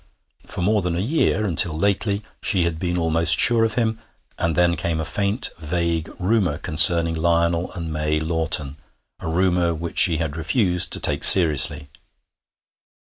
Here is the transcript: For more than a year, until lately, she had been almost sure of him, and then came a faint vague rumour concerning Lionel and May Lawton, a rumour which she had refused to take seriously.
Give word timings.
For 0.47 0.63
more 0.63 0.81
than 0.81 0.95
a 0.95 0.99
year, 0.99 1.45
until 1.45 1.77
lately, 1.77 2.23
she 2.41 2.63
had 2.63 2.79
been 2.79 2.97
almost 2.97 3.37
sure 3.37 3.63
of 3.63 3.75
him, 3.75 3.99
and 4.39 4.55
then 4.55 4.75
came 4.75 4.99
a 4.99 5.05
faint 5.05 5.51
vague 5.59 6.09
rumour 6.17 6.57
concerning 6.57 7.13
Lionel 7.13 7.71
and 7.73 7.93
May 7.93 8.19
Lawton, 8.19 8.77
a 9.19 9.27
rumour 9.27 9.75
which 9.75 9.99
she 9.99 10.17
had 10.17 10.35
refused 10.37 10.91
to 10.93 10.99
take 10.99 11.23
seriously. 11.23 11.87